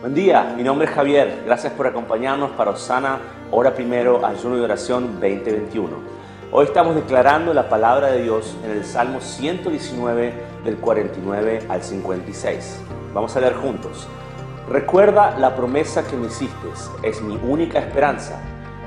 Buen 0.00 0.14
día, 0.14 0.54
mi 0.56 0.62
nombre 0.62 0.86
es 0.86 0.94
Javier. 0.94 1.42
Gracias 1.44 1.72
por 1.72 1.88
acompañarnos 1.88 2.52
para 2.52 2.70
Osana, 2.70 3.18
Hora 3.50 3.74
Primero, 3.74 4.24
Ayuno 4.24 4.56
y 4.56 4.60
Oración 4.60 5.14
2021. 5.14 5.88
Hoy 6.52 6.66
estamos 6.66 6.94
declarando 6.94 7.52
la 7.52 7.68
palabra 7.68 8.12
de 8.12 8.22
Dios 8.22 8.56
en 8.64 8.70
el 8.70 8.84
Salmo 8.84 9.20
119 9.20 10.32
del 10.64 10.76
49 10.76 11.66
al 11.68 11.82
56. 11.82 12.80
Vamos 13.12 13.34
a 13.34 13.40
leer 13.40 13.54
juntos. 13.54 14.06
Recuerda 14.68 15.36
la 15.36 15.56
promesa 15.56 16.06
que 16.06 16.14
me 16.14 16.28
hiciste, 16.28 16.68
es 17.02 17.20
mi 17.20 17.36
única 17.42 17.80
esperanza. 17.80 18.40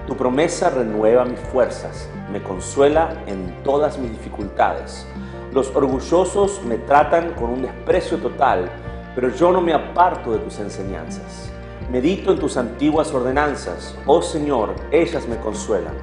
Tu 0.07 0.16
promesa 0.16 0.70
renueva 0.70 1.25
mis 1.25 1.41
fuerzas, 1.41 2.09
me 2.32 2.41
consuela 2.41 3.21
en 3.28 3.62
todas 3.66 3.98
mis 3.98 4.12
dificultades. 4.12 5.05
Los 5.52 5.75
orgullosos 5.75 6.62
me 6.64 6.78
tratan 6.78 7.34
con 7.34 7.50
un 7.50 7.64
desprecio 7.64 8.18
total 8.20 8.71
pero 9.16 9.30
yo 9.30 9.52
no 9.52 9.62
me 9.62 9.73
aparto 9.73 10.32
de 10.32 10.39
tus 10.39 10.59
enseñanzas. 10.59 11.52
Medito 11.91 12.32
en 12.32 12.39
tus 12.39 12.57
antiguas 12.57 13.14
ordenanzas. 13.14 13.96
Oh 14.06 14.21
Señor, 14.21 14.75
ellas 14.92 15.28
me 15.28 15.38
consuelan. 15.38 15.96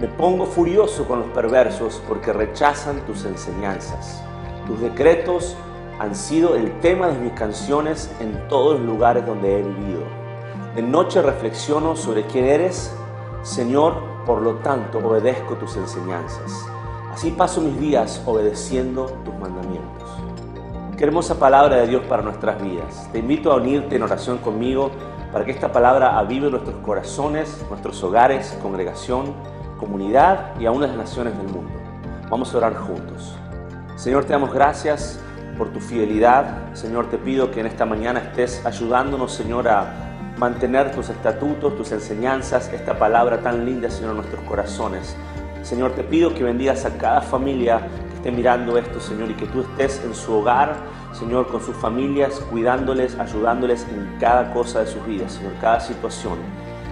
Me 0.00 0.08
pongo 0.08 0.46
furioso 0.46 1.06
con 1.06 1.20
los 1.20 1.28
perversos 1.30 2.00
porque 2.06 2.32
rechazan 2.32 3.00
tus 3.06 3.24
enseñanzas. 3.24 4.22
Tus 4.66 4.80
decretos 4.80 5.56
han 5.98 6.14
sido 6.14 6.54
el 6.54 6.78
tema 6.80 7.08
de 7.08 7.18
mis 7.18 7.32
canciones 7.32 8.10
en 8.20 8.48
todos 8.48 8.78
los 8.78 8.86
lugares 8.86 9.26
donde 9.26 9.58
he 9.58 9.62
vivido. 9.62 10.02
De 10.74 10.82
noche 10.82 11.20
reflexiono 11.20 11.96
sobre 11.96 12.24
quién 12.24 12.46
eres. 12.46 12.94
Señor, 13.42 13.94
por 14.24 14.40
lo 14.40 14.54
tanto, 14.56 14.98
obedezco 14.98 15.56
tus 15.56 15.76
enseñanzas. 15.76 16.52
Así 17.10 17.32
paso 17.32 17.60
mis 17.60 17.78
días 17.80 18.22
obedeciendo 18.24 19.06
tus 19.24 19.34
mandamientos. 19.34 20.08
Qué 21.00 21.06
hermosa 21.06 21.38
palabra 21.38 21.76
de 21.76 21.86
Dios 21.86 22.02
para 22.06 22.20
nuestras 22.22 22.62
vidas. 22.62 23.08
Te 23.10 23.20
invito 23.20 23.50
a 23.50 23.56
unirte 23.56 23.96
en 23.96 24.02
oración 24.02 24.36
conmigo 24.36 24.90
para 25.32 25.46
que 25.46 25.50
esta 25.50 25.72
palabra 25.72 26.18
avive 26.18 26.50
nuestros 26.50 26.76
corazones, 26.82 27.64
nuestros 27.70 28.04
hogares, 28.04 28.54
congregación, 28.60 29.32
comunidad 29.78 30.60
y 30.60 30.66
aún 30.66 30.82
las 30.82 30.94
naciones 30.94 31.34
del 31.38 31.48
mundo. 31.48 31.72
Vamos 32.28 32.52
a 32.52 32.58
orar 32.58 32.76
juntos. 32.76 33.34
Señor, 33.96 34.26
te 34.26 34.34
damos 34.34 34.52
gracias 34.52 35.18
por 35.56 35.72
tu 35.72 35.80
fidelidad. 35.80 36.74
Señor, 36.74 37.08
te 37.08 37.16
pido 37.16 37.50
que 37.50 37.60
en 37.60 37.66
esta 37.66 37.86
mañana 37.86 38.20
estés 38.20 38.66
ayudándonos, 38.66 39.32
Señor, 39.32 39.68
a 39.68 40.34
mantener 40.36 40.94
tus 40.94 41.08
estatutos, 41.08 41.78
tus 41.78 41.92
enseñanzas, 41.92 42.70
esta 42.74 42.98
palabra 42.98 43.40
tan 43.40 43.64
linda, 43.64 43.88
Señor, 43.88 44.10
en 44.10 44.16
nuestros 44.18 44.44
corazones. 44.44 45.16
Señor, 45.62 45.92
te 45.92 46.02
pido 46.02 46.34
que 46.34 46.44
bendigas 46.44 46.84
a 46.84 46.98
cada 46.98 47.22
familia 47.22 47.88
esté 48.20 48.30
mirando 48.30 48.76
esto, 48.76 49.00
Señor, 49.00 49.30
y 49.30 49.34
que 49.34 49.46
tú 49.46 49.62
estés 49.62 50.04
en 50.04 50.14
su 50.14 50.34
hogar, 50.34 50.76
Señor, 51.12 51.46
con 51.48 51.62
sus 51.62 51.74
familias, 51.74 52.38
cuidándoles, 52.50 53.18
ayudándoles 53.18 53.86
en 53.88 54.18
cada 54.20 54.52
cosa 54.52 54.80
de 54.80 54.88
sus 54.88 55.04
vidas, 55.06 55.32
Señor, 55.32 55.54
cada 55.58 55.80
situación. 55.80 56.34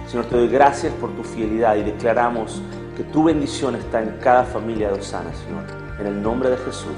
Señor, 0.07 0.25
te 0.25 0.37
doy 0.37 0.47
gracias 0.47 0.91
por 0.93 1.11
tu 1.11 1.23
fidelidad 1.23 1.75
y 1.75 1.83
declaramos 1.83 2.63
que 2.97 3.03
tu 3.03 3.23
bendición 3.23 3.75
está 3.75 4.01
en 4.01 4.17
cada 4.19 4.43
familia 4.43 4.87
de 4.87 4.99
Osana, 4.99 5.31
Señor. 5.35 5.61
En 5.99 6.07
el 6.07 6.19
nombre 6.19 6.49
de 6.49 6.57
Jesús. 6.57 6.97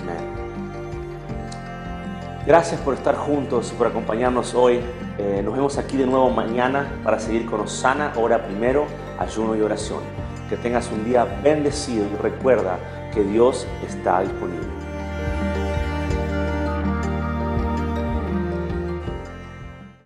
Amén. 0.00 0.16
Gracias 2.44 2.80
por 2.80 2.94
estar 2.94 3.14
juntos, 3.14 3.72
por 3.78 3.86
acompañarnos 3.86 4.52
hoy. 4.52 4.80
Eh, 5.16 5.42
nos 5.44 5.54
vemos 5.54 5.78
aquí 5.78 5.96
de 5.96 6.06
nuevo 6.06 6.28
mañana 6.30 6.88
para 7.04 7.20
seguir 7.20 7.46
con 7.46 7.60
Osana, 7.60 8.12
hora 8.16 8.44
primero, 8.44 8.86
ayuno 9.16 9.54
y 9.54 9.60
oración. 9.60 10.00
Que 10.48 10.56
tengas 10.56 10.90
un 10.90 11.04
día 11.04 11.24
bendecido 11.44 12.04
y 12.04 12.16
recuerda 12.20 12.78
que 13.18 13.24
Dios 13.24 13.66
está 13.84 14.20
disponible. 14.20 14.87